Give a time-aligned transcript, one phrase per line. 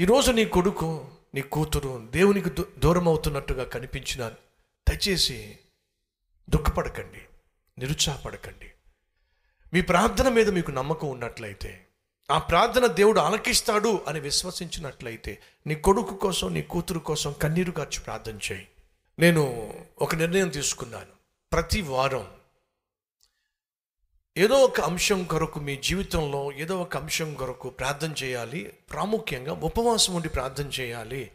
[0.00, 4.28] ఈరోజు నీ కొడుకు నీ కూతురు దేవునికి దూ- దూరం అవుతున్నట్టుగా కనిపించిన
[4.88, 5.58] దయచేసి
[6.50, 7.20] దుఃఖపడకండి
[7.78, 8.70] నిరుత్సాహపడకండి.
[9.74, 11.86] మీ ప్రార్థన మీద మీకు నమ్మకం ఉన్నట్లయితే
[12.30, 18.38] ఆ ప్రార్థన దేవుడు ఆలకిస్తాడు అని విశ్వసించినట్లయితే నీ కొడుకు కోసం నీ కూతురు కోసం కన్నీరు ఖర్చు ప్రార్థన
[18.52, 18.68] చేయి.
[19.18, 21.12] నేను ఒక నిర్ణయం తీసుకున్నాను.
[21.52, 22.28] ప్రతి వారం
[24.38, 30.28] ఏదో ఒక అంశం కొరకు మీ జీవితంలో ఏదో ఒక అంశం కొరకు ప్రార్థన చేయాలి ప్రాముఖ్యంగా ఉపవాసం ఉండి
[30.28, 31.30] ప్రార్థన చేయాలి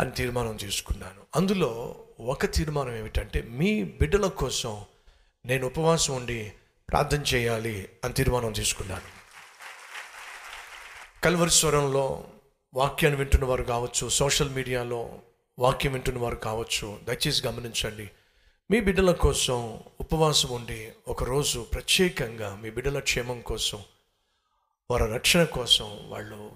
[0.00, 4.84] అని తీర్మానం తీసుకున్నాను అందులో ఒక తీర్మానం ఏమిటంటే మీ బిడ్డల కోసం
[5.46, 6.52] నేను ఉపవాసం ఉండి
[6.90, 9.24] ప్రార్థన చేయాలి అని తీర్మానం తీసుకున్నాను.
[11.24, 12.24] కల్వరిస్వరంలో
[12.74, 15.18] వాక్యాన్ని వింటున్న వారు కావచ్చు సోషల్ మీడియాలో
[15.58, 18.10] వాక్యం వింటున్న వారు కావచ్చు దయచేసి గమనించండి.
[18.70, 23.82] మీ బిడ్డల కోసం ఉపవాసం ఉండి ఒకరోజు ప్రత్యేకంగా మీ బిడ్డల క్షేమం కోసం
[24.90, 26.52] వారి రక్షణ కోసం వాళ్ళు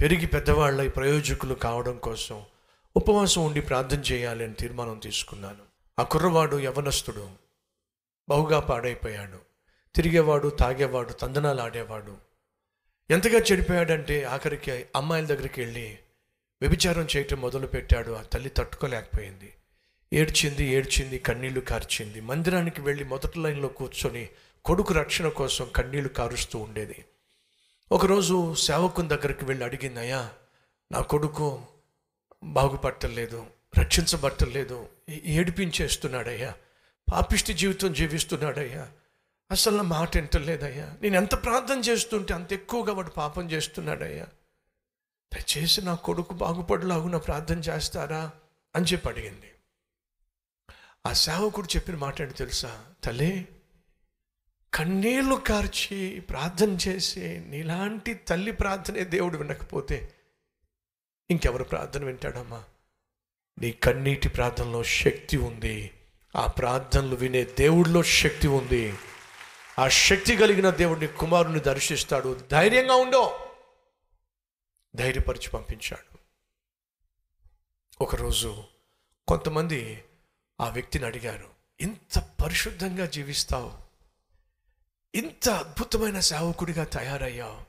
[0.00, 2.44] పెరిగి పెద్దవాళ్ళ ప్రయోజకులు కావడం కోసం
[2.96, 5.58] ఉపవాసం ఉండి ప్రార్థన చేయాలి అని తీర్మానం తీసుకున్నాను.
[5.98, 7.30] ఆ కుర్రవాడు యవనస్తుడు.
[8.28, 9.38] బహుగా పాడైపోయాడు.
[9.94, 12.16] తిరిగేవాడు తాగేవాడు తందనాలు ఆడేవాడు.
[13.10, 15.98] ఎంతగా చెడిపోయాడంటే ఆఖరికి అమ్మాయిల దగ్గరికి వెళ్ళి
[16.62, 18.12] వ్యభిచారం చేయటం మొదలుపెట్టాడు.
[18.12, 19.54] ఆ తల్లి తట్టుకోలేకపోయింది.
[20.12, 22.20] ఏడ్చింది ఏడ్చింది కన్నీళ్ళు కార్చింది.
[22.20, 24.28] మందిరానికి వెళ్ళి మొదటి లైన్లో కూర్చొని
[24.64, 27.04] కొడుకు రక్షణ కోసం కన్నీళ్ళు కారుస్తూ ఉండేది.
[27.92, 30.30] ఒకరోజు సేవకుని దగ్గరికి వెళ్ళి అడిగింది అయ్యా
[30.92, 31.62] నా కొడుకు
[32.44, 33.46] బాగుపట్టలేదు
[33.78, 36.54] రక్షించబట్టలేదు ఏ- ఏడిపించేస్తున్నాడయ్యా
[37.12, 38.88] పాపిష్టి జీవితం జీవిస్తున్నాడయ్యా
[39.50, 44.26] అసలు నా మాట వింటలేదయ్యా నేను ఎంత ప్రార్థన చేస్తుంటే అంత ఎక్కువగా వాడు పాపం చేస్తున్నాడయ్యా
[45.32, 48.30] దయచేసి నా కొడుకు బాగుపడలాగున ప్రార్థన చేస్తారా?
[48.76, 49.51] అని చెప్పి అడిగింది.
[51.06, 52.84] ఆ సేవకుడు చెప్పిన మాట ఏంటి తెలుసా?
[53.04, 53.48] తల్లి
[54.74, 60.14] కన్నీళ్ళు కార్చి ప్రార్థన చేసి నీలాంటి తల్లి ప్రార్థనే దేవుడు వినకపోతే
[61.30, 62.64] ఇంకెవరు ప్రార్థన వింటాడమ్మా?
[63.58, 65.90] నీ కన్నీటి ప్రార్థనలో శక్తి ఉంది.
[66.36, 68.94] ఆ ప్రార్థనలు వినే దేవుడిలో శక్తి ఉంది.
[69.78, 72.40] ఆ శక్తి కలిగిన దేవుడిని కుమారుని దర్శిస్తాడు.
[72.50, 73.50] ధైర్యంగా ఉండో.
[74.96, 76.18] ధైర్యపరిచి పంపించాడు.
[78.00, 78.64] ఒకరోజు
[79.28, 80.04] కొంతమంది
[80.62, 81.50] ఆ వ్యక్తిని అడిగారు
[81.80, 83.78] ఇంత పరిశుద్ధంగా జీవిస్తావు
[85.14, 87.62] ఇంత అద్భుతమైన సేవకుడిగా తయారయ్యావు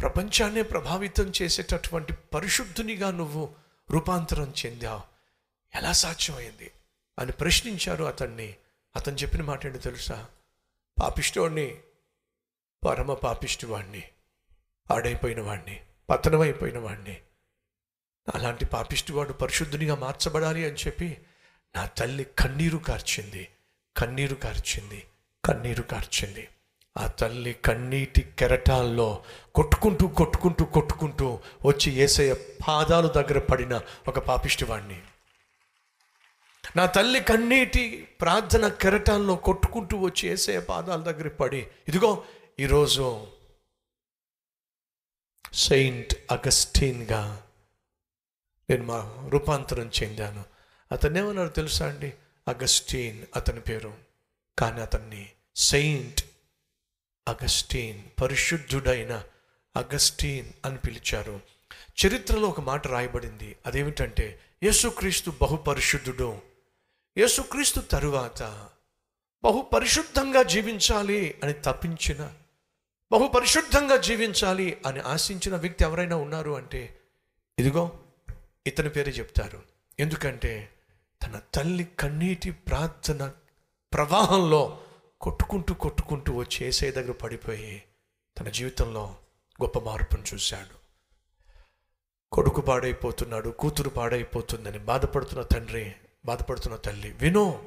[0.00, 3.54] ప్రపంచాన్నే ప్రభావితం చేసేటటువంటి పరిశుద్ధునిగా నువ్వు
[3.90, 5.02] రూపాంతరం చెందావు
[5.74, 6.70] ఎలా సాధ్యమైంది?
[7.18, 8.56] అని ప్రశ్నించారు అతన్ని.
[8.96, 10.26] అతను చెప్పిన మాట ఏంటో తెలుసా?
[11.02, 11.78] పాపిష్టోడిని
[12.88, 14.02] పరమ పాపిష్టివాణ్ణి
[14.92, 17.22] ఆడైపోయిన వాణ్ణి పతనమైపోయిన వాణ్ణి
[18.34, 21.26] అలాంటి పాపిష్టివాడు పరిశుద్ధునిగా మార్చబడాలి అని చెప్పి
[21.76, 23.48] నా తల్లి కన్నీరు కార్చింది
[23.96, 25.04] కన్నీరు కార్చింది
[25.44, 26.48] కన్నీరు కార్చింది.
[26.98, 32.34] ఆ తల్లి కన్నీటి కెరటాల్లో కొట్టుకుంటూ కొట్టుకుంటూ కొట్టుకుంటూ వచ్చి ఏసయ్య
[32.68, 35.00] పాదాలు దగ్గర పడిన ఒక పాపిష్టివాణ్ణి.
[36.76, 42.24] నా తల్లి కన్నీటి ప్రార్థన కెరటాల్లో కొట్టుకుంటూ వచ్చి ఏసయ్య పాదాల దగ్గర పడి ఇదిగో
[42.60, 43.26] ఈరోజు
[45.54, 47.42] సెయింట్ అగస్టీన్గా
[48.70, 50.55] నేను మా రూపాంతరం చెందాను.
[50.92, 52.12] అతను ఏమన్నారు తెలుసా అండి?
[52.48, 53.94] అగస్టీన్ అతని పేరు.
[54.58, 56.24] కానీ అతన్ని సెయింట్
[57.28, 59.24] అగస్టీన్ పరిశుద్ధుడైన
[59.76, 61.40] అగస్టీన్ అని పిలిచారు.
[62.06, 63.56] చరిత్రలో ఒక మాట రాయబడింది.
[63.66, 66.42] అదేమిటంటే యేసుక్రీస్తు బహుపరిశుద్ధుడు.
[67.18, 68.68] యేసుక్రీస్తు తరువాత
[69.44, 72.34] బహు పరిశుద్ధంగా జీవించాలి అని తప్పించిన
[73.12, 76.98] బహు పరిశుద్ధంగా జీవించాలి అని ఆశించిన వ్యక్తి ఎవరైనా ఉన్నారు అంటే
[77.58, 78.00] ఇదిగో
[78.66, 79.62] ఇతని పేరే చెప్తారు.
[80.00, 80.72] ఎందుకంటే
[81.22, 83.32] తన తల్లి కన్నీటి ప్రార్థన
[83.94, 84.78] ప్రవాహంలో
[85.20, 87.82] కొట్టుకుంటూ కొట్టుకుంటూ వచ్చి ఏసై దగ్గర పడిపోయి
[88.40, 89.16] తన జీవితంలో
[89.62, 90.74] గొప్ప మార్పును చూశాడు.
[92.32, 95.94] కొడుకు పాడైపోతున్నాడు కూతురు పాడైపోతుందని బాధపడుతున్న తండ్రి
[96.24, 97.64] బాధపడుతున్న తల్లి విను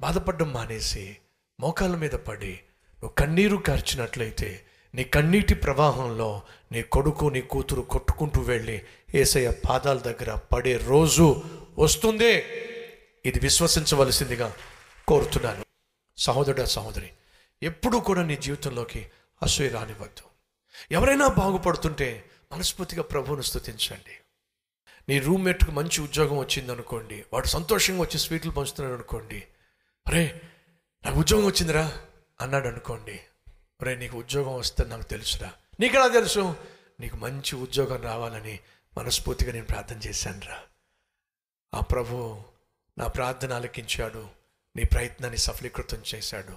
[0.00, 1.16] బాధపడడం మానేసి
[1.60, 2.52] మోకాళ్ళ మీద పడి
[3.00, 4.64] నువ్వు కన్నీరు కార్చినట్లయితే
[4.94, 6.42] నీ కన్నీటి ప్రవాహంలో
[6.72, 8.82] నీ కొడుకు నీ కూతురు కొట్టుకుంటూ వెళ్ళి
[9.14, 11.42] ఏసయ్య పాదాల దగ్గర పడే రోజు
[11.78, 12.44] వస్తుంది.
[13.24, 14.56] ఇది విశ్వసించవలసిందిగా
[15.08, 15.64] కోరుతున్నాను.
[16.18, 17.10] సహోదరుడు సహోదరి
[17.62, 19.10] ఎప్పుడూ కూడా నీ జీవితంలోకి
[19.42, 20.22] అసూయ రానివ్వద్దు.
[20.90, 24.18] ఎవరైనా బాగుపడుతుంటే మనస్ఫూర్తిగా ప్రభువును స్థుతించండి
[25.08, 29.46] నీ రూమ్మేట్కు మంచి ఉద్యోగం వచ్చిందనుకోండి వాడు సంతోషంగా వచ్చి స్వీట్లు పంచుతున్నాడు అనుకోండి
[30.08, 30.40] అరే
[31.04, 32.02] నాకు ఉద్యోగం వచ్చిందిరా
[32.40, 33.20] అన్నాడు అనుకోండి
[33.80, 35.52] అరే నీకు ఉద్యోగం వస్తే నాకు తెలుసురా.
[35.80, 36.56] నీకెలా తెలుసు?
[37.00, 38.58] నీకు మంచి ఉద్యోగం రావాలని
[38.98, 40.60] మనస్ఫూర్తిగా నేను ప్రార్థన చేశానురా.
[41.74, 42.42] ఆ ప్రభు
[42.98, 44.26] నా ప్రార్థన ఆలకించాడు
[44.76, 46.52] నీ ప్రయత్నాన్ని సఫలీకృతం చేశాడు.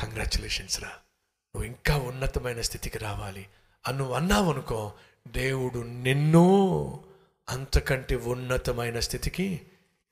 [0.00, 0.88] కంగ్రాచులేషన్స్ రా.
[0.88, 3.48] నువ్వు ఇంకా ఉన్నతమైన స్థితికి రావాలి.
[3.86, 4.92] అని నువ్వు అన్నావు అనుకో
[5.28, 7.04] దేవుడు నిన్ను
[7.48, 9.60] అంతకంటే ఉన్నతమైన స్థితికి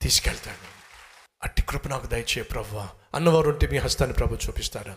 [0.01, 0.75] తీసుకెళ్తాడు.
[1.43, 2.77] అట్టి కృప నాకు దయచే ప్రభు
[3.15, 4.95] అన్నవారు ఉంటే మీ హస్తాన్ని ప్రభు చూపిస్తారా?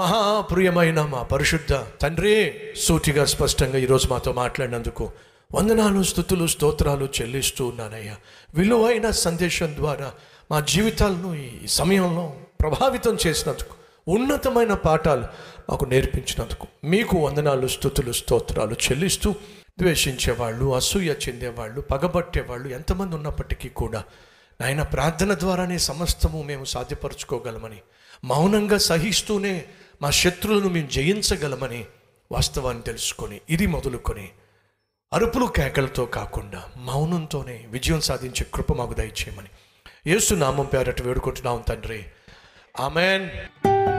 [0.00, 2.34] మహాప్రియమైన మా పరిశుద్ధ తండ్రి
[2.76, 5.04] సూటిగా స్పష్టంగా ఈరోజు మాతో మాట్లాడినందుకు
[5.50, 8.14] వందనాలు స్థుతులు స్తోత్రాలు చెల్లిస్తూ ఉన్నానయ్యా.
[8.54, 10.08] విలువైన సందేశం ద్వారా
[10.50, 12.24] మా జీవితాలను ఈ సమయంలో
[12.60, 13.74] ప్రభావితం చేసినందుకు
[14.06, 15.26] ఉన్నతమైన పాఠాలు
[15.70, 19.32] మాకు నేర్పించినందుకు మీకు వందనాలు స్థుతులు స్తోత్రాలు చెల్లిస్తూ
[19.80, 24.00] ద్వేషించేవాళ్ళు అసూయ చెందేవాళ్ళు పగబట్టేవాళ్ళు ఎంతమంది ఉన్నప్పటికీ కూడా
[24.60, 27.80] నాయన ప్రార్థన ద్వారానే సమస్తము మేము సాధ్యపరచుకోగలమని
[28.24, 29.54] మౌనంగా సహిస్తూనే
[30.02, 31.84] మా శత్రువులను మేము జయించగలమని
[32.32, 34.28] వాస్తవాన్ని తెలుసుకొని ఇది మొదలుకొని
[35.12, 39.48] అరుపులు కేకలతో కాకుండా మౌనంతోనే విజయం సాధించే కృప మాకు దయచేయమని.
[40.06, 42.04] యేసు నామం పేరట వేడుకుంటున్నాం తండ్రి.
[42.80, 43.30] ఆమెన్.